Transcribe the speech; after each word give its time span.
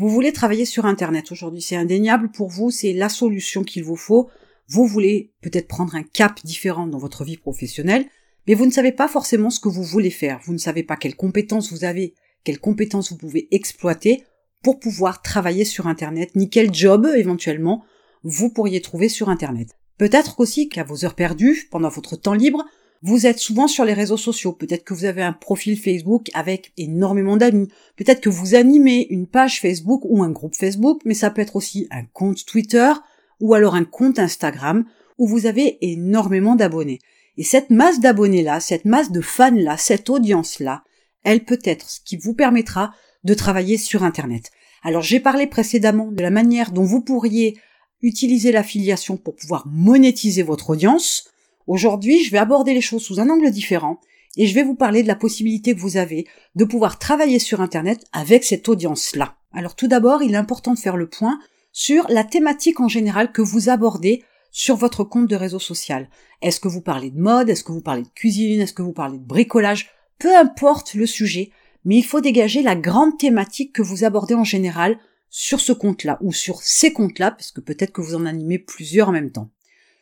Vous 0.00 0.08
voulez 0.08 0.32
travailler 0.32 0.64
sur 0.64 0.86
Internet 0.86 1.30
aujourd'hui, 1.30 1.60
c'est 1.60 1.76
indéniable 1.76 2.30
pour 2.30 2.48
vous, 2.48 2.70
c'est 2.70 2.94
la 2.94 3.10
solution 3.10 3.64
qu'il 3.64 3.84
vous 3.84 3.96
faut. 3.96 4.30
Vous 4.66 4.86
voulez 4.86 5.30
peut-être 5.42 5.68
prendre 5.68 5.94
un 5.94 6.02
cap 6.02 6.40
différent 6.42 6.86
dans 6.86 6.96
votre 6.96 7.22
vie 7.22 7.36
professionnelle, 7.36 8.06
mais 8.48 8.54
vous 8.54 8.64
ne 8.64 8.70
savez 8.70 8.92
pas 8.92 9.08
forcément 9.08 9.50
ce 9.50 9.60
que 9.60 9.68
vous 9.68 9.82
voulez 9.82 10.08
faire. 10.08 10.40
Vous 10.42 10.54
ne 10.54 10.58
savez 10.58 10.84
pas 10.84 10.96
quelles 10.96 11.16
compétences 11.16 11.70
vous 11.70 11.84
avez, 11.84 12.14
quelles 12.44 12.60
compétences 12.60 13.12
vous 13.12 13.18
pouvez 13.18 13.46
exploiter 13.54 14.24
pour 14.62 14.80
pouvoir 14.80 15.20
travailler 15.20 15.66
sur 15.66 15.86
Internet, 15.86 16.30
ni 16.34 16.48
quel 16.48 16.72
job 16.72 17.06
éventuellement 17.14 17.84
vous 18.22 18.48
pourriez 18.48 18.80
trouver 18.80 19.10
sur 19.10 19.28
Internet. 19.28 19.76
Peut-être 19.98 20.40
aussi 20.40 20.70
qu'à 20.70 20.82
vos 20.82 21.04
heures 21.04 21.14
perdues, 21.14 21.68
pendant 21.70 21.90
votre 21.90 22.16
temps 22.16 22.32
libre, 22.32 22.64
vous 23.02 23.26
êtes 23.26 23.38
souvent 23.38 23.66
sur 23.66 23.84
les 23.84 23.94
réseaux 23.94 24.16
sociaux. 24.16 24.52
Peut-être 24.52 24.84
que 24.84 24.92
vous 24.92 25.06
avez 25.06 25.22
un 25.22 25.32
profil 25.32 25.78
Facebook 25.78 26.28
avec 26.34 26.72
énormément 26.76 27.36
d'amis. 27.36 27.68
Peut-être 27.96 28.20
que 28.20 28.28
vous 28.28 28.54
animez 28.54 29.06
une 29.10 29.26
page 29.26 29.60
Facebook 29.60 30.02
ou 30.04 30.22
un 30.22 30.30
groupe 30.30 30.54
Facebook, 30.54 31.00
mais 31.04 31.14
ça 31.14 31.30
peut 31.30 31.40
être 31.40 31.56
aussi 31.56 31.86
un 31.90 32.04
compte 32.04 32.44
Twitter 32.44 32.92
ou 33.40 33.54
alors 33.54 33.74
un 33.74 33.84
compte 33.84 34.18
Instagram 34.18 34.84
où 35.16 35.26
vous 35.26 35.46
avez 35.46 35.78
énormément 35.80 36.56
d'abonnés. 36.56 36.98
Et 37.38 37.44
cette 37.44 37.70
masse 37.70 38.00
d'abonnés-là, 38.00 38.60
cette 38.60 38.84
masse 38.84 39.10
de 39.12 39.22
fans-là, 39.22 39.78
cette 39.78 40.10
audience-là, 40.10 40.84
elle 41.22 41.44
peut 41.44 41.60
être 41.64 41.88
ce 41.88 42.00
qui 42.00 42.16
vous 42.16 42.34
permettra 42.34 42.92
de 43.24 43.34
travailler 43.34 43.78
sur 43.78 44.02
Internet. 44.02 44.50
Alors 44.82 45.02
j'ai 45.02 45.20
parlé 45.20 45.46
précédemment 45.46 46.10
de 46.10 46.22
la 46.22 46.30
manière 46.30 46.70
dont 46.70 46.84
vous 46.84 47.02
pourriez 47.02 47.58
utiliser 48.02 48.52
l'affiliation 48.52 49.16
pour 49.16 49.36
pouvoir 49.36 49.66
monétiser 49.66 50.42
votre 50.42 50.70
audience. 50.70 51.30
Aujourd'hui, 51.66 52.24
je 52.24 52.30
vais 52.30 52.38
aborder 52.38 52.74
les 52.74 52.80
choses 52.80 53.02
sous 53.02 53.20
un 53.20 53.30
angle 53.30 53.50
différent 53.50 54.00
et 54.36 54.46
je 54.46 54.54
vais 54.54 54.62
vous 54.62 54.74
parler 54.74 55.02
de 55.02 55.08
la 55.08 55.16
possibilité 55.16 55.74
que 55.74 55.80
vous 55.80 55.96
avez 55.96 56.26
de 56.54 56.64
pouvoir 56.64 56.98
travailler 56.98 57.38
sur 57.38 57.60
Internet 57.60 58.04
avec 58.12 58.44
cette 58.44 58.68
audience-là. 58.68 59.36
Alors 59.52 59.74
tout 59.74 59.88
d'abord, 59.88 60.22
il 60.22 60.34
est 60.34 60.38
important 60.38 60.74
de 60.74 60.78
faire 60.78 60.96
le 60.96 61.08
point 61.08 61.38
sur 61.72 62.06
la 62.08 62.24
thématique 62.24 62.80
en 62.80 62.88
général 62.88 63.32
que 63.32 63.42
vous 63.42 63.68
abordez 63.68 64.22
sur 64.50 64.76
votre 64.76 65.04
compte 65.04 65.28
de 65.28 65.36
réseau 65.36 65.58
social. 65.58 66.08
Est-ce 66.42 66.60
que 66.60 66.68
vous 66.68 66.80
parlez 66.80 67.10
de 67.10 67.20
mode? 67.20 67.48
Est-ce 67.48 67.64
que 67.64 67.72
vous 67.72 67.82
parlez 67.82 68.02
de 68.02 68.08
cuisine? 68.08 68.60
Est-ce 68.60 68.72
que 68.72 68.82
vous 68.82 68.92
parlez 68.92 69.18
de 69.18 69.24
bricolage? 69.24 69.90
Peu 70.18 70.36
importe 70.36 70.94
le 70.94 71.06
sujet, 71.06 71.50
mais 71.84 71.96
il 71.96 72.04
faut 72.04 72.20
dégager 72.20 72.62
la 72.62 72.76
grande 72.76 73.18
thématique 73.18 73.72
que 73.72 73.82
vous 73.82 74.04
abordez 74.04 74.34
en 74.34 74.44
général 74.44 74.98
sur 75.30 75.60
ce 75.60 75.72
compte-là 75.72 76.18
ou 76.20 76.32
sur 76.32 76.62
ces 76.62 76.92
comptes-là, 76.92 77.30
parce 77.30 77.52
que 77.52 77.60
peut-être 77.60 77.92
que 77.92 78.00
vous 78.00 78.16
en 78.16 78.26
animez 78.26 78.58
plusieurs 78.58 79.08
en 79.08 79.12
même 79.12 79.30
temps. 79.30 79.48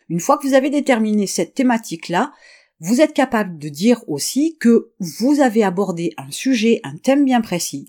Une 0.09 0.21
fois 0.21 0.39
que 0.39 0.47
vous 0.47 0.55
avez 0.55 0.71
déterminé 0.71 1.27
cette 1.27 1.55
thématique-là, 1.55 2.33
vous 2.81 3.01
êtes 3.01 3.13
capable 3.13 3.59
de 3.59 3.69
dire 3.69 4.03
aussi 4.09 4.57
que 4.59 4.91
vous 5.01 5.41
avez 5.41 5.65
abordé 5.65 6.15
un 6.17 6.31
sujet, 6.31 6.81
un 6.85 6.97
thème 6.97 7.25
bien 7.25 7.41
précis, 7.41 7.89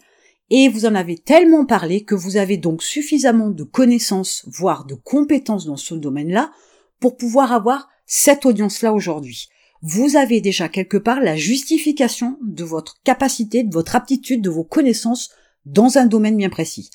et 0.49 0.67
vous 0.67 0.85
en 0.85 0.95
avez 0.95 1.17
tellement 1.17 1.65
parlé 1.65 2.03
que 2.03 2.15
vous 2.15 2.37
avez 2.37 2.57
donc 2.57 2.81
suffisamment 2.81 3.49
de 3.49 3.63
connaissances, 3.63 4.43
voire 4.47 4.85
de 4.85 4.95
compétences 4.95 5.65
dans 5.65 5.77
ce 5.77 5.93
domaine-là, 5.93 6.51
pour 6.99 7.17
pouvoir 7.17 7.53
avoir 7.53 7.87
cette 8.05 8.45
audience-là 8.45 8.93
aujourd'hui 8.93 9.49
vous 9.81 10.17
avez 10.17 10.41
déjà 10.41 10.67
quelque 10.67 10.97
part 10.97 11.21
la 11.21 11.35
justification 11.35 12.37
de 12.41 12.63
votre 12.63 13.01
capacité, 13.03 13.63
de 13.63 13.73
votre 13.73 13.95
aptitude, 13.95 14.41
de 14.41 14.49
vos 14.49 14.63
connaissances 14.63 15.29
dans 15.65 15.97
un 15.97 16.05
domaine 16.05 16.35
bien 16.35 16.49
précis. 16.49 16.89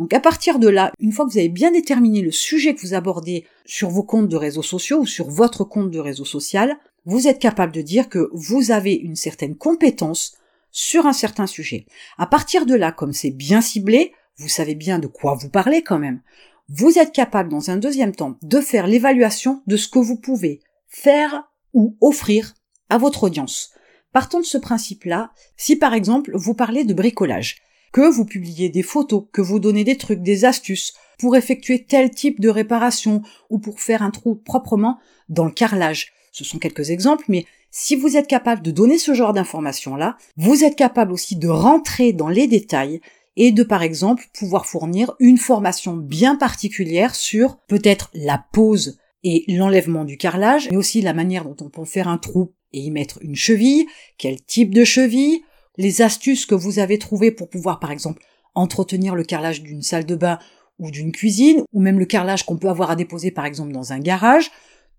Donc 0.00 0.14
à 0.14 0.20
partir 0.20 0.58
de 0.58 0.68
là, 0.68 0.92
une 0.98 1.12
fois 1.12 1.26
que 1.26 1.30
vous 1.30 1.38
avez 1.38 1.50
bien 1.50 1.72
déterminé 1.72 2.22
le 2.22 2.30
sujet 2.30 2.74
que 2.74 2.80
vous 2.80 2.94
abordez 2.94 3.44
sur 3.66 3.90
vos 3.90 4.02
comptes 4.02 4.30
de 4.30 4.36
réseaux 4.36 4.62
sociaux 4.62 5.00
ou 5.00 5.06
sur 5.06 5.28
votre 5.28 5.62
compte 5.62 5.90
de 5.90 5.98
réseau 5.98 6.24
social, 6.24 6.78
vous 7.04 7.28
êtes 7.28 7.38
capable 7.38 7.72
de 7.72 7.82
dire 7.82 8.08
que 8.08 8.30
vous 8.32 8.70
avez 8.70 8.94
une 8.94 9.14
certaine 9.14 9.56
compétence 9.56 10.38
sur 10.70 11.04
un 11.04 11.12
certain 11.12 11.46
sujet. 11.46 11.84
À 12.16 12.26
partir 12.26 12.64
de 12.64 12.74
là, 12.74 12.92
comme 12.92 13.12
c'est 13.12 13.30
bien 13.30 13.60
ciblé, 13.60 14.14
vous 14.38 14.48
savez 14.48 14.74
bien 14.74 15.00
de 15.00 15.06
quoi 15.06 15.34
vous 15.34 15.50
parlez 15.50 15.82
quand 15.82 15.98
même. 15.98 16.22
Vous 16.70 16.98
êtes 16.98 17.12
capable 17.12 17.50
dans 17.50 17.70
un 17.70 17.76
deuxième 17.76 18.14
temps 18.14 18.38
de 18.40 18.60
faire 18.62 18.86
l'évaluation 18.86 19.62
de 19.66 19.76
ce 19.76 19.88
que 19.88 19.98
vous 19.98 20.16
pouvez 20.16 20.60
faire 20.88 21.44
ou 21.74 21.98
offrir 22.00 22.54
à 22.88 22.96
votre 22.96 23.24
audience. 23.24 23.74
Partons 24.14 24.40
de 24.40 24.46
ce 24.46 24.56
principe-là, 24.56 25.30
si 25.58 25.76
par 25.76 25.92
exemple 25.92 26.30
vous 26.34 26.54
parlez 26.54 26.84
de 26.84 26.94
bricolage, 26.94 27.56
que 27.92 28.08
vous 28.08 28.24
publiez 28.24 28.68
des 28.68 28.82
photos, 28.82 29.24
que 29.32 29.40
vous 29.40 29.58
donnez 29.58 29.84
des 29.84 29.96
trucs, 29.96 30.22
des 30.22 30.44
astuces 30.44 30.94
pour 31.18 31.36
effectuer 31.36 31.84
tel 31.84 32.10
type 32.10 32.40
de 32.40 32.48
réparation 32.48 33.22
ou 33.50 33.58
pour 33.58 33.80
faire 33.80 34.02
un 34.02 34.10
trou 34.10 34.34
proprement 34.34 34.98
dans 35.28 35.44
le 35.44 35.50
carrelage. 35.50 36.12
Ce 36.32 36.44
sont 36.44 36.58
quelques 36.58 36.90
exemples, 36.90 37.24
mais 37.28 37.44
si 37.70 37.96
vous 37.96 38.16
êtes 38.16 38.26
capable 38.26 38.62
de 38.62 38.70
donner 38.70 38.98
ce 38.98 39.14
genre 39.14 39.32
d'informations-là, 39.32 40.16
vous 40.36 40.64
êtes 40.64 40.76
capable 40.76 41.12
aussi 41.12 41.36
de 41.36 41.48
rentrer 41.48 42.12
dans 42.12 42.28
les 42.28 42.46
détails 42.46 43.00
et 43.36 43.52
de 43.52 43.62
par 43.62 43.82
exemple 43.82 44.26
pouvoir 44.32 44.66
fournir 44.66 45.14
une 45.20 45.38
formation 45.38 45.96
bien 45.96 46.36
particulière 46.36 47.14
sur 47.14 47.58
peut-être 47.68 48.10
la 48.14 48.44
pose 48.52 48.98
et 49.22 49.44
l'enlèvement 49.48 50.04
du 50.04 50.16
carrelage, 50.16 50.68
mais 50.70 50.76
aussi 50.76 51.00
la 51.00 51.14
manière 51.14 51.44
dont 51.44 51.56
on 51.60 51.68
peut 51.68 51.84
faire 51.84 52.08
un 52.08 52.18
trou 52.18 52.52
et 52.72 52.80
y 52.80 52.90
mettre 52.90 53.18
une 53.22 53.36
cheville, 53.36 53.86
quel 54.18 54.42
type 54.42 54.74
de 54.74 54.84
cheville, 54.84 55.42
les 55.80 56.02
astuces 56.02 56.44
que 56.44 56.54
vous 56.54 56.78
avez 56.78 56.98
trouvées 56.98 57.30
pour 57.30 57.48
pouvoir 57.48 57.80
par 57.80 57.90
exemple 57.90 58.22
entretenir 58.54 59.14
le 59.14 59.24
carrelage 59.24 59.62
d'une 59.62 59.82
salle 59.82 60.04
de 60.04 60.14
bain 60.14 60.38
ou 60.78 60.90
d'une 60.90 61.10
cuisine, 61.10 61.62
ou 61.72 61.80
même 61.80 61.98
le 61.98 62.04
carrelage 62.04 62.44
qu'on 62.44 62.58
peut 62.58 62.68
avoir 62.68 62.90
à 62.90 62.96
déposer 62.96 63.30
par 63.30 63.46
exemple 63.46 63.72
dans 63.72 63.92
un 63.92 63.98
garage. 63.98 64.50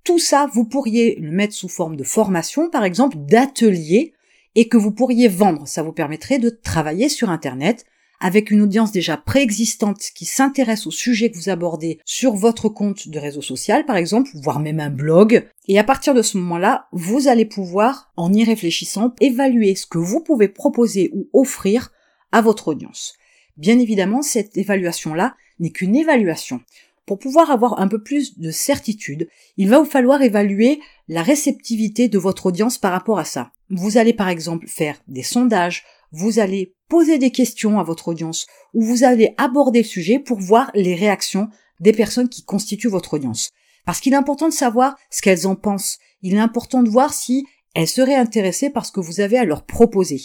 Tout 0.03 0.17
ça, 0.17 0.49
vous 0.51 0.65
pourriez 0.65 1.15
le 1.19 1.31
mettre 1.31 1.53
sous 1.53 1.67
forme 1.67 1.95
de 1.95 2.03
formation, 2.03 2.69
par 2.69 2.83
exemple 2.83 3.17
d'atelier, 3.17 4.13
et 4.55 4.67
que 4.67 4.77
vous 4.77 4.91
pourriez 4.91 5.27
vendre. 5.27 5.67
Ça 5.67 5.83
vous 5.83 5.93
permettrait 5.93 6.39
de 6.39 6.49
travailler 6.49 7.09
sur 7.09 7.29
Internet 7.29 7.85
avec 8.21 8.51
une 8.51 8.61
audience 8.61 8.91
déjà 8.91 9.17
préexistante 9.17 9.99
qui 10.15 10.25
s'intéresse 10.25 10.87
au 10.87 10.91
sujet 10.91 11.29
que 11.29 11.37
vous 11.37 11.49
abordez 11.49 11.99
sur 12.05 12.35
votre 12.35 12.69
compte 12.69 13.09
de 13.09 13.19
réseau 13.19 13.41
social, 13.41 13.85
par 13.85 13.97
exemple, 13.97 14.29
voire 14.35 14.59
même 14.59 14.79
un 14.79 14.91
blog. 14.91 15.47
Et 15.67 15.79
à 15.79 15.83
partir 15.83 16.13
de 16.13 16.21
ce 16.21 16.37
moment-là, 16.37 16.87
vous 16.91 17.27
allez 17.27 17.45
pouvoir, 17.45 18.11
en 18.15 18.31
y 18.31 18.43
réfléchissant, 18.43 19.13
évaluer 19.19 19.75
ce 19.75 19.87
que 19.87 19.97
vous 19.97 20.21
pouvez 20.21 20.47
proposer 20.47 21.11
ou 21.13 21.27
offrir 21.33 21.91
à 22.31 22.41
votre 22.41 22.69
audience. 22.69 23.15
Bien 23.57 23.79
évidemment, 23.79 24.21
cette 24.21 24.55
évaluation-là 24.55 25.35
n'est 25.59 25.71
qu'une 25.71 25.95
évaluation. 25.95 26.61
Pour 27.05 27.19
pouvoir 27.19 27.51
avoir 27.51 27.79
un 27.79 27.87
peu 27.87 28.01
plus 28.01 28.39
de 28.39 28.51
certitude, 28.51 29.27
il 29.57 29.67
va 29.67 29.79
vous 29.79 29.89
falloir 29.89 30.21
évaluer 30.21 30.79
la 31.09 31.23
réceptivité 31.23 32.07
de 32.07 32.17
votre 32.17 32.45
audience 32.45 32.77
par 32.77 32.91
rapport 32.91 33.19
à 33.19 33.25
ça. 33.25 33.51
Vous 33.69 33.97
allez 33.97 34.13
par 34.13 34.29
exemple 34.29 34.67
faire 34.67 34.97
des 35.07 35.23
sondages, 35.23 35.83
vous 36.11 36.39
allez 36.39 36.75
poser 36.87 37.17
des 37.17 37.31
questions 37.31 37.79
à 37.79 37.83
votre 37.83 38.09
audience 38.09 38.47
ou 38.73 38.83
vous 38.83 39.03
allez 39.03 39.33
aborder 39.37 39.81
le 39.81 39.87
sujet 39.87 40.19
pour 40.19 40.39
voir 40.39 40.71
les 40.73 40.95
réactions 40.95 41.49
des 41.79 41.93
personnes 41.93 42.29
qui 42.29 42.43
constituent 42.43 42.89
votre 42.89 43.15
audience. 43.15 43.51
Parce 43.85 43.99
qu'il 43.99 44.13
est 44.13 44.17
important 44.17 44.47
de 44.47 44.53
savoir 44.53 44.95
ce 45.09 45.21
qu'elles 45.21 45.47
en 45.47 45.55
pensent. 45.55 45.97
Il 46.21 46.35
est 46.35 46.39
important 46.39 46.83
de 46.83 46.89
voir 46.89 47.13
si 47.13 47.45
elles 47.73 47.87
seraient 47.87 48.15
intéressées 48.15 48.69
par 48.69 48.85
ce 48.85 48.91
que 48.91 48.99
vous 48.99 49.21
avez 49.21 49.37
à 49.37 49.45
leur 49.45 49.65
proposer. 49.65 50.21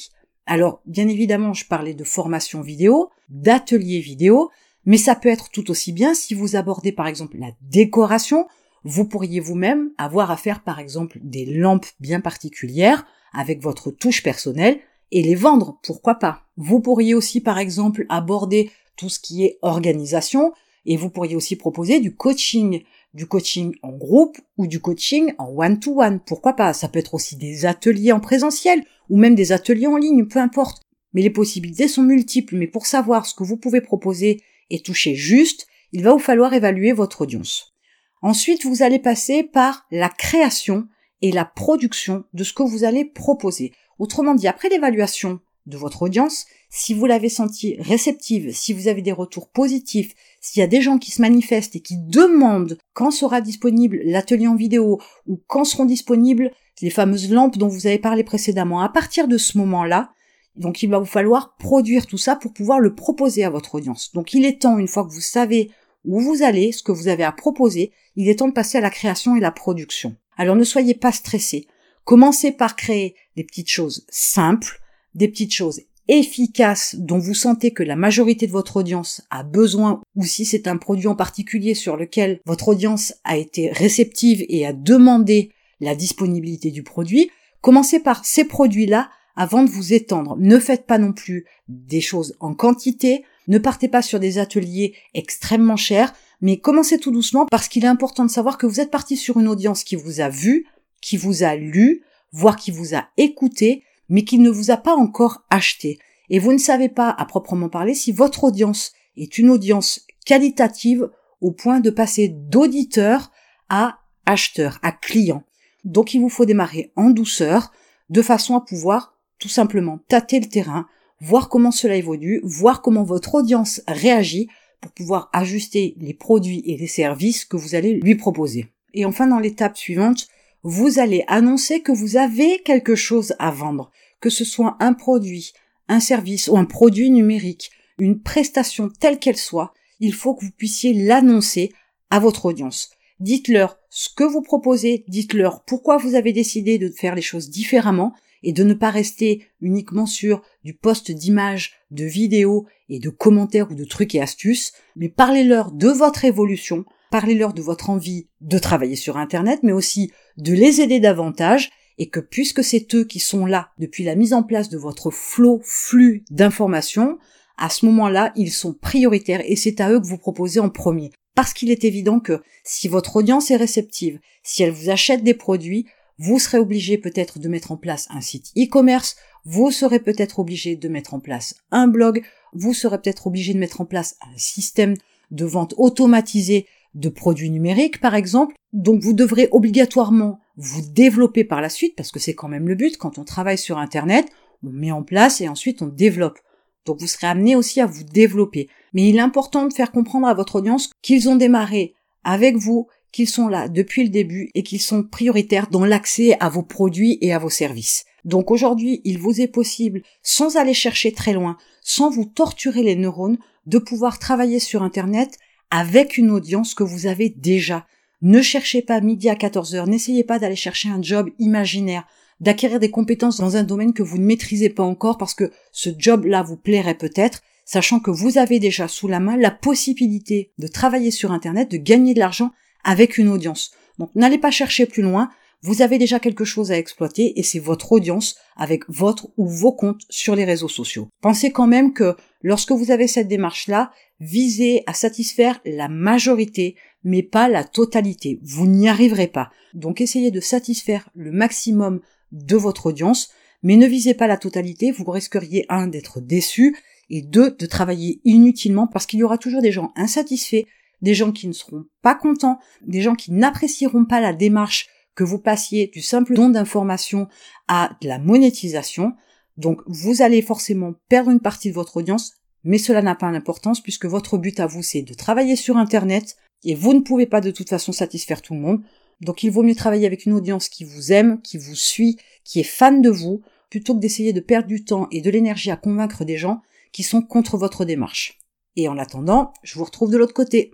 Alors, 0.47 0.81
bien 0.87 1.09
évidemment, 1.09 1.55
je 1.55 1.67
parlais 1.67 1.95
de 1.95 2.05
formation 2.05 2.61
vidéo, 2.61 3.11
d'ateliers 3.29 4.01
vidéo, 4.01 4.51
mais 4.85 4.99
ça 4.99 5.15
peut 5.15 5.29
être 5.29 5.51
tout 5.51 5.71
aussi 5.71 5.93
bien 5.93 6.15
si 6.15 6.35
vous 6.35 6.57
abordez 6.57 6.93
par 6.93 7.09
exemple 7.09 7.39
la 7.39 7.51
décoration, 7.63 8.47
vous 8.85 9.05
pourriez 9.05 9.41
vous-même 9.41 9.91
avoir 9.99 10.31
à 10.31 10.37
faire 10.37 10.63
par 10.63 10.79
exemple 10.79 11.19
des 11.23 11.45
lampes 11.45 11.87
bien 11.99 12.21
particulières 12.21 13.05
avec 13.33 13.61
votre 13.61 13.91
touche 13.91 14.23
personnelle 14.23 14.79
et 15.13 15.23
les 15.23 15.35
vendre, 15.35 15.79
pourquoi 15.83 16.17
pas. 16.17 16.43
Vous 16.57 16.81
pourriez 16.81 17.15
aussi 17.15 17.41
par 17.41 17.59
exemple 17.59 18.07
aborder 18.09 18.71
tout 18.97 19.09
ce 19.09 19.21
qui 19.21 19.45
est 19.45 19.59
organisation 19.63 20.53
et 20.87 20.97
vous 20.97 21.11
pourriez 21.11 21.37
aussi 21.37 21.57
proposer 21.57 22.01
du 22.01 22.15
coaching, 22.15 22.83
du 23.13 23.27
coaching 23.27 23.75
en 23.83 23.93
groupe 23.93 24.39
ou 24.57 24.67
du 24.67 24.81
coaching 24.81 25.33
en 25.39 25.49
one-to-one, 25.49 26.21
pourquoi 26.25 26.55
pas. 26.55 26.73
Ça 26.73 26.89
peut 26.89 26.99
être 26.99 27.15
aussi 27.15 27.37
des 27.37 27.67
ateliers 27.67 28.13
en 28.13 28.21
présentiel 28.21 28.85
ou 29.09 29.17
même 29.17 29.35
des 29.35 29.53
ateliers 29.53 29.87
en 29.87 29.97
ligne, 29.97 30.27
peu 30.27 30.39
importe. 30.39 30.83
Mais 31.13 31.23
les 31.23 31.31
possibilités 31.31 31.89
sont 31.89 32.03
multiples, 32.03 32.57
mais 32.57 32.67
pour 32.67 32.87
savoir 32.87 33.27
ce 33.27 33.35
que 33.35 33.45
vous 33.45 33.57
pouvez 33.57 33.81
proposer 33.81 34.43
et 34.71 34.81
toucher 34.81 35.15
juste, 35.15 35.67
il 35.93 36.03
va 36.03 36.13
vous 36.13 36.19
falloir 36.19 36.53
évaluer 36.53 36.93
votre 36.93 37.23
audience. 37.23 37.75
Ensuite, 38.23 38.65
vous 38.65 38.83
allez 38.83 38.99
passer 38.99 39.43
par 39.43 39.87
la 39.91 40.09
création 40.09 40.89
et 41.23 41.33
la 41.33 41.45
production 41.45 42.25
de 42.33 42.45
ce 42.45 42.53
que 42.53 42.63
vous 42.63 42.85
allez 42.85 43.05
proposer. 43.05 43.73
Autrement 43.99 44.35
dit, 44.35 44.49
après 44.49 44.69
l'évaluation 44.69 45.41
de 45.67 45.77
votre 45.77 46.03
audience, 46.03 46.47
si 46.71 46.95
vous 46.95 47.07
l'avez 47.07 47.29
sentie 47.29 47.77
réceptive, 47.81 48.55
si 48.55 48.73
vous 48.73 48.89
avez 48.89 49.03
des 49.03 49.13
retours 49.13 49.49
positifs, 49.49 50.15
s'il 50.41 50.61
y 50.61 50.63
a 50.63 50.69
des 50.69 50.81
gens 50.81 50.99
qui 50.99 51.11
se 51.11 51.23
manifestent 51.23 51.77
et 51.77 51.81
qui 51.81 51.97
demandent 51.97 52.79
quand 52.93 53.11
sera 53.11 53.41
disponible 53.41 54.01
l'atelier 54.05 54.47
en 54.47 54.55
vidéo 54.55 55.01
ou 55.27 55.41
quand 55.47 55.65
seront 55.65 55.85
disponibles 55.85 56.53
les 56.83 56.91
fameuses 56.91 57.31
lampes 57.31 57.59
dont 57.59 57.69
vous 57.69 57.87
avez 57.87 57.99
parlé 57.99 58.23
précédemment, 58.23 58.81
à 58.81 58.89
partir 58.89 59.29
de 59.29 59.39
ce 59.39 59.59
moment-là, 59.59 60.11
donc 60.57 60.83
il 60.83 60.91
va 60.91 60.99
vous 60.99 61.05
falloir 61.05 61.57
produire 61.57 62.07
tout 62.07 62.19
ça 62.19 62.37
pour 62.37 62.53
pouvoir 62.53 62.81
le 62.81 62.95
proposer 62.95 63.45
à 63.45 63.51
votre 63.51 63.75
audience. 63.75 64.13
Donc 64.13 64.35
il 64.35 64.45
est 64.45 64.61
temps, 64.61 64.79
une 64.79 64.89
fois 64.89 65.05
que 65.05 65.13
vous 65.13 65.21
savez 65.21 65.71
où 66.05 66.21
vous 66.21 66.43
allez, 66.43 66.73
ce 66.73 66.83
que 66.83 66.93
vous 66.93 67.09
avez 67.09 67.25
à 67.25 67.33
proposer, 67.33 67.93
il 68.15 68.29
est 68.29 68.39
temps 68.39 68.49
de 68.49 68.53
passer 68.53 68.79
à 68.79 68.81
la 68.81 68.91
création 68.91 69.37
et 69.37 69.41
la 69.41 69.51
production. 69.51 70.17
Alors 70.37 70.57
ne 70.57 70.65
soyez 70.65 70.95
pas 70.95 71.13
stressés. 71.13 71.67
Commencez 72.05 72.53
par 72.53 72.77
créer 72.77 73.17
des 73.37 73.45
petites 73.45 73.71
choses 73.71 74.07
simples, 74.09 74.81
des 75.15 75.29
petites 75.29 75.55
choses 75.55 75.81
efficace 76.09 76.95
dont 76.99 77.19
vous 77.19 77.35
sentez 77.35 77.73
que 77.73 77.83
la 77.83 77.97
majorité 77.97 78.47
de 78.47 78.53
votre 78.53 78.77
audience 78.77 79.23
a 79.31 79.43
besoin 79.43 80.01
ou 80.15 80.25
si 80.25 80.45
c'est 80.45 80.69
un 80.69 80.77
produit 80.77 81.09
en 81.09 81.17
particulier 81.17 81.75
sur 81.75 81.97
lequel 81.97 82.41
votre 82.47 82.69
audience 82.69 83.15
a 83.25 83.37
été 83.37 83.71
réceptive 83.73 84.45
et 84.49 84.67
a 84.67 84.73
demandé 84.73 85.51
la 85.81 85.95
disponibilité 85.95 86.71
du 86.71 86.83
produit, 86.83 87.31
commencez 87.61 88.01
par 88.01 88.25
ces 88.25 88.45
produits-là 88.45 89.11
avant 89.35 89.63
de 89.63 89.69
vous 89.69 89.93
étendre. 89.93 90.37
Ne 90.39 90.59
faites 90.59 90.87
pas 90.87 90.99
non 90.99 91.13
plus 91.13 91.45
des 91.69 92.01
choses 92.01 92.37
en 92.41 92.55
quantité, 92.55 93.25
ne 93.49 93.59
partez 93.59 93.89
pas 93.89 94.03
sur 94.03 94.19
des 94.19 94.39
ateliers 94.39 94.95
extrêmement 95.13 95.77
chers, 95.77 96.15
mais 96.41 96.59
commencez 96.59 96.99
tout 96.99 97.11
doucement 97.11 97.47
parce 97.51 97.69
qu'il 97.69 97.85
est 97.85 97.89
important 97.89 98.25
de 98.25 98.31
savoir 98.31 98.59
que 98.59 98.67
vous 98.67 98.81
êtes 98.81 98.91
parti 98.91 99.17
sur 99.17 99.39
une 99.39 99.49
audience 99.49 99.85
qui 99.85 99.97
vous 99.97 100.21
a 100.21 100.29
vu, 100.29 100.67
qui 101.01 101.17
vous 101.17 101.43
a 101.43 101.57
lu, 101.57 102.03
voire 102.33 102.57
qui 102.57 102.71
vous 102.71 102.95
a 102.95 103.09
écouté, 103.17 103.85
mais 104.09 104.25
qui 104.25 104.39
ne 104.39 104.51
vous 104.51 104.71
a 104.71 104.77
pas 104.77 104.95
encore 104.95 105.45
acheté. 105.51 105.99
Et 106.29 106.39
vous 106.39 106.53
ne 106.53 106.59
savez 106.59 106.89
pas, 106.89 107.11
à 107.11 107.25
proprement 107.25 107.69
parler, 107.69 107.95
si 107.95 108.13
votre 108.13 108.45
audience 108.45 108.93
est 109.17 109.39
une 109.39 109.51
audience 109.51 110.07
qualitative 110.25 111.09
au 111.41 111.53
point 111.53 111.81
de 111.81 111.91
passer 111.91 112.29
d'auditeur 112.29 113.31
à 113.69 113.99
acheteur, 114.27 114.79
à 114.83 114.93
client. 114.93 115.45
Donc 115.85 116.15
il 116.15 116.21
vous 116.21 116.29
faut 116.29 116.45
démarrer 116.45 116.93
en 116.97 117.11
douceur, 117.11 117.73
de 118.11 118.23
façon 118.23 118.57
à 118.57 118.61
pouvoir 118.61 119.15
tout 119.39 119.49
simplement 119.49 119.99
tâter 120.09 120.41
le 120.41 120.47
terrain, 120.47 120.87
voir 121.21 121.49
comment 121.49 121.71
cela 121.71 121.97
évolue, 121.97 122.41
voir 122.45 122.83
comment 122.83 123.05
votre 123.05 123.37
audience 123.37 123.81
réagit 123.87 124.49
pour 124.81 124.93
pouvoir 124.93 125.31
ajuster 125.33 125.95
les 125.99 126.15
produits 126.15 126.63
et 126.67 126.77
les 126.77 126.87
services 126.87 127.45
que 127.45 127.57
vous 127.57 127.75
allez 127.75 127.95
lui 127.95 128.15
proposer. 128.15 128.69
Et 128.95 129.05
enfin, 129.05 129.27
dans 129.27 129.39
l'étape 129.39 129.77
suivante, 129.77 130.29
vous 130.63 130.99
allez 130.99 131.25
annoncer 131.29 131.81
que 131.81 131.93
vous 131.93 132.17
avez 132.17 132.61
quelque 132.65 132.95
chose 132.95 133.35
à 133.39 133.51
vendre, 133.51 133.91
que 134.21 134.31
ce 134.31 134.45
soit 134.45 134.77
un 134.81 134.95
produit, 134.95 135.53
un 135.89 136.01
service 136.01 136.49
ou 136.49 136.57
un 136.57 136.65
produit 136.65 137.11
numérique, 137.11 137.71
une 137.99 138.21
prestation 138.21 138.89
telle 138.89 139.19
qu'elle 139.19 139.37
soit, 139.37 139.73
il 140.01 140.13
faut 140.13 140.35
que 140.35 140.45
vous 140.45 140.51
puissiez 140.51 140.93
l'annoncer 140.93 141.73
à 142.11 142.19
votre 142.19 142.47
audience. 142.47 142.91
Dites-leur 143.21 143.79
ce 143.89 144.09
que 144.15 144.25
vous 144.25 144.43
proposez, 144.43 145.05
dites-leur 145.09 145.65
pourquoi 145.65 145.97
vous 145.97 146.15
avez 146.15 146.33
décidé 146.33 146.79
de 146.79 146.91
faire 146.91 147.15
les 147.15 147.23
choses 147.23 147.49
différemment 147.49 148.13
et 148.43 148.53
de 148.53 148.63
ne 148.63 148.75
pas 148.75 148.91
rester 148.91 149.47
uniquement 149.61 150.07
sur 150.07 150.43
du 150.65 150.75
post 150.75 151.11
d'images, 151.11 151.73
de 151.91 152.05
vidéos 152.05 152.67
et 152.89 152.99
de 152.99 153.09
commentaires 153.09 153.71
ou 153.71 153.75
de 153.75 153.85
trucs 153.85 154.15
et 154.15 154.21
astuces, 154.21 154.73
mais 154.97 155.09
parlez-leur 155.09 155.73
de 155.73 155.89
votre 155.89 156.25
évolution, 156.27 156.85
parlez-leur 157.11 157.55
de 157.55 157.63
votre 157.63 157.89
envie 157.89 158.29
de 158.43 158.59
travailler 158.59 158.97
sur 158.97 159.17
Internet, 159.17 159.61
mais 159.63 159.73
aussi 159.73 160.13
de 160.37 160.53
les 160.53 160.83
aider 160.83 161.01
davantage 161.01 161.71
et 161.99 162.11
que 162.11 162.21
puisque 162.21 162.63
c'est 162.63 162.95
eux 162.95 163.05
qui 163.05 163.21
sont 163.21 163.47
là 163.47 163.71
depuis 163.79 164.05
la 164.05 164.15
mise 164.15 164.35
en 164.35 164.43
place 164.43 164.69
de 164.69 164.77
votre 164.77 165.11
flot, 165.11 165.61
flux 165.65 166.25
d'informations, 166.31 167.19
à 167.57 167.71
ce 167.71 167.87
moment-là, 167.87 168.33
ils 168.37 168.53
sont 168.53 168.75
prioritaires 168.75 169.41
et 169.45 169.57
c'est 169.57 169.81
à 169.81 169.91
eux 169.91 170.01
que 170.01 170.07
vous 170.07 170.19
proposez 170.19 170.61
en 170.61 170.69
premier. 170.69 171.11
Parce 171.37 171.53
qu'il 171.53 171.71
est 171.71 171.85
évident 171.85 172.19
que 172.19 172.43
si 172.65 172.89
votre 172.89 173.17
audience 173.17 173.51
est 173.51 173.57
réceptive, 173.57 174.19
si 174.43 174.63
elle 174.63 174.73
vous 174.73 174.89
achète 174.91 175.23
des 175.23 175.35
produits, 175.35 175.87
vous 176.19 176.39
serez 176.39 176.59
obligé 176.59 176.97
peut-être 176.97 177.39
de 177.39 177.49
mettre 177.49 177.73
en 177.73 177.77
place 177.77 178.09
un 178.11 178.23
site 178.23 178.53
e-commerce, 178.57 179.17
vous 179.45 179.71
serez 179.71 180.01
peut-être 180.01 180.39
obligé 180.39 180.77
de 180.77 180.89
mettre 180.89 181.13
en 181.13 181.21
place 181.21 181.55
un 181.71 181.89
blog, 181.89 182.25
vous 182.55 182.73
serez 182.73 183.01
peut-être 183.01 183.27
obligé 183.27 183.53
de 183.53 183.59
mettre 183.59 183.83
en 183.83 183.85
place 183.85 184.17
un 184.23 184.37
système 184.39 184.95
de 185.31 185.45
vente 185.45 185.75
automatisé 185.77 186.67
de 186.95 187.11
produits 187.11 187.51
numériques, 187.51 188.01
par 188.01 188.15
exemple. 188.15 188.55
Donc 188.73 189.03
vous 189.03 189.13
devrez 189.13 189.49
obligatoirement 189.53 190.41
vous 190.57 190.81
développer 190.91 191.45
par 191.45 191.61
la 191.61 191.69
suite, 191.69 191.95
parce 191.97 192.13
que 192.13 192.19
c'est 192.19 192.35
quand 192.35 192.49
même 192.49 192.67
le 192.67 192.77
but, 192.77 192.97
quand 192.97 193.19
on 193.19 193.25
travaille 193.25 193.59
sur 193.59 193.77
Internet, 193.77 194.27
on 194.65 194.71
met 194.71 194.91
en 194.91 195.03
place 195.03 195.43
et 195.43 195.49
ensuite 195.49 195.83
on 195.83 195.89
développe. 195.89 196.39
Donc 196.87 197.01
vous 197.01 197.07
serez 197.07 197.27
amené 197.27 197.57
aussi 197.57 197.81
à 197.81 197.87
vous 197.87 198.05
développer. 198.05 198.69
Mais 198.95 199.09
il 199.09 199.17
est 199.17 199.21
important 199.21 199.67
de 199.67 199.73
faire 199.73 199.93
comprendre 199.93 200.27
à 200.29 200.35
votre 200.35 200.57
audience 200.57 200.91
qu'ils 201.03 201.29
ont 201.29 201.37
démarré 201.37 201.95
avec 202.25 202.57
vous, 202.57 202.87
qu'ils 203.13 203.29
sont 203.29 203.49
là 203.49 203.69
depuis 203.69 204.05
le 204.05 204.09
début 204.09 204.51
et 204.55 204.63
qu'ils 204.63 204.81
sont 204.81 205.03
prioritaires 205.03 205.69
dans 205.69 205.85
l'accès 205.85 206.37
à 206.41 206.49
vos 206.49 206.63
produits 206.63 207.19
et 207.21 207.33
à 207.33 207.39
vos 207.39 207.51
services. 207.51 208.05
Donc 208.25 208.51
aujourd'hui, 208.51 209.01
il 209.05 209.19
vous 209.19 209.41
est 209.41 209.47
possible, 209.49 210.03
sans 210.23 210.57
aller 210.57 210.75
chercher 210.75 211.13
très 211.13 211.33
loin, 211.33 211.57
sans 211.83 212.11
vous 212.11 212.25
torturer 212.25 212.83
les 212.83 212.97
neurones, 212.97 213.39
de 213.67 213.79
pouvoir 213.79 214.19
travailler 214.19 214.59
sur 214.59 214.83
Internet 214.83 215.39
avec 215.71 216.19
une 216.19 216.31
audience 216.31 216.75
que 216.75 216.85
vous 216.85 217.07
avez 217.07 217.29
déjà. 217.29 217.87
Ne 218.23 218.43
cherchez 218.43 218.83
pas 218.83 219.01
midi 219.01 219.29
à 219.29 219.37
14 219.37 219.75
heures, 219.75 219.87
n'essayez 219.87 220.25
pas 220.25 220.39
d'aller 220.39 220.57
chercher 220.57 220.89
un 220.89 221.03
job 221.03 221.31
imaginaire, 221.39 222.07
d'acquérir 222.41 222.81
des 222.81 222.91
compétences 222.91 223.39
dans 223.39 223.57
un 223.57 223.63
domaine 223.63 223.93
que 223.93 224.03
vous 224.03 224.19
ne 224.19 224.25
maîtrisez 224.25 224.69
pas 224.69 224.83
encore 224.83 225.19
parce 225.19 225.35
que 225.35 225.51
ce 225.73 225.91
job-là 225.97 226.43
vous 226.43 226.57
plairait 226.57 226.97
peut-être, 226.97 227.43
sachant 227.65 228.01
que 228.01 228.11
vous 228.11 228.39
avez 228.39 228.59
déjà 228.59 228.89
sous 228.89 229.09
la 229.09 229.21
main 229.21 229.37
la 229.37 229.51
possibilité 229.51 230.53
de 230.59 230.67
travailler 230.67 231.11
sur 231.11 231.33
Internet, 231.33 231.71
de 231.71 231.77
gagner 231.77 232.15
de 232.15 232.21
l'argent 232.21 232.51
avec 232.85 233.19
une 233.19 233.29
audience. 233.29 233.73
Donc 233.99 234.11
n'allez 234.15 234.39
pas 234.39 234.51
chercher 234.51 234.87
plus 234.87 235.03
loin, 235.03 235.31
vous 235.63 235.83
avez 235.83 235.99
déjà 235.99 236.21
quelque 236.21 236.45
chose 236.45 236.71
à 236.71 236.79
exploiter 236.79 237.39
et 237.39 237.43
c'est 237.43 237.59
votre 237.59 237.93
audience 237.93 238.37
avec 238.57 238.85
votre 238.89 239.29
ou 239.37 239.49
vos 239.49 239.73
comptes 239.73 240.03
sur 240.11 240.37
les 240.37 240.45
réseaux 240.45 240.69
sociaux. 240.69 241.09
Pensez 241.23 241.51
quand 241.51 241.67
même 241.67 241.93
que 241.93 242.15
lorsque 242.43 242.73
vous 242.73 242.91
avez 242.91 243.09
cette 243.09 243.29
démarche-là, 243.29 243.91
visez 244.21 244.83
à 244.87 244.95
satisfaire 244.95 245.61
la 245.65 245.89
majorité, 245.89 246.77
mais 247.03 247.23
pas 247.23 247.49
la 247.49 247.65
totalité. 247.65 248.39
Vous 248.43 248.67
n'y 248.67 248.89
arriverez 248.89 249.29
pas. 249.29 249.51
Donc 249.75 250.01
essayez 250.01 250.31
de 250.31 250.41
satisfaire 250.41 251.09
le 251.15 251.33
maximum 251.33 252.01
de 252.33 252.57
votre 252.57 252.87
audience, 252.87 253.31
mais 253.63 253.77
ne 253.77 253.87
visez 253.87 254.15
pas 254.15 254.27
la 254.27 254.37
totalité, 254.37 254.93
vous 254.93 255.11
risqueriez 255.11 255.67
un 255.69 255.87
d'être 255.87 256.21
déçu 256.21 256.77
et 257.11 257.23
deux 257.23 257.51
de 257.51 257.67
travailler 257.67 258.21
inutilement 258.25 258.87
parce 258.87 259.07
qu'il 259.07 259.21
y 259.21 259.25
aura 259.25 259.39
toujours 259.39 259.63
des 259.63 259.73
gens 259.73 259.93
insatisfaits, 259.97 260.67
des 261.03 261.15
gens 261.15 261.33
qui 261.33 261.49
ne 261.49 261.53
seront 261.53 261.85
pas 262.03 262.15
contents, 262.15 262.59
des 262.87 263.01
gens 263.01 263.15
qui 263.15 263.33
n'apprécieront 263.33 264.05
pas 264.05 264.21
la 264.21 264.33
démarche 264.33 264.89
que 265.15 265.25
vous 265.25 265.39
passiez 265.39 265.89
du 265.89 266.03
simple 266.03 266.35
don 266.35 266.51
d'information 266.51 267.29
à 267.69 267.97
de 268.03 268.09
la 268.09 268.19
monétisation. 268.19 269.15
Donc 269.57 269.81
vous 269.87 270.23
allez 270.23 270.43
forcément 270.43 270.95
perdre 271.09 271.31
une 271.31 271.41
partie 271.41 271.71
de 271.71 271.75
votre 271.75 271.97
audience, 271.97 272.35
mais 272.65 272.79
cela 272.79 273.03
n'a 273.03 273.15
pas 273.15 273.31
d'importance 273.31 273.81
puisque 273.81 274.07
votre 274.07 274.37
but 274.37 274.61
à 274.61 274.67
vous 274.67 274.83
c'est 274.83 275.03
de 275.03 275.15
travailler 275.15 275.57
sur 275.57 275.77
Internet 275.77 276.37
et 276.65 276.75
vous 276.75 276.93
ne 276.93 277.01
pouvez 277.01 277.27
pas 277.27 277.41
de 277.41 277.51
toute 277.51 277.71
façon 277.71 277.93
satisfaire 277.93 278.43
tout 278.43 278.55
le 278.55 278.61
monde. 278.61 278.83
Donc 279.21 279.43
il 279.43 279.51
vaut 279.51 279.63
mieux 279.63 279.75
travailler 279.75 280.07
avec 280.07 280.27
une 280.27 280.33
audience 280.33 280.69
qui 280.69 280.85
vous 280.85 281.13
aime, 281.13 281.41
qui 281.43 281.59
vous 281.59 281.75
suit, 281.75 282.19
qui 282.45 282.61
est 282.61 282.65
fan 282.65 283.03
de 283.03 283.11
vous, 283.11 283.43
plutôt 283.71 283.95
que 283.95 284.01
d'essayer 284.01 284.33
de 284.33 284.41
perdre 284.41 284.69
du 284.69 284.85
temps 284.85 285.09
et 285.11 285.21
de 285.21 285.31
l'énergie 285.31 285.71
à 285.71 285.77
convaincre 285.77 286.25
des 286.25 286.37
gens 286.37 286.63
qui 286.93 287.03
sont 287.03 287.23
contre 287.23 287.57
votre 287.57 287.85
démarche. 287.85 288.39
Et 288.77 288.89
en 288.89 288.99
attendant, 288.99 289.53
je 289.63 289.79
vous 289.79 289.85
retrouve 289.85 290.11
de 290.11 290.19
l'autre 290.19 290.35
côté. 290.35 290.71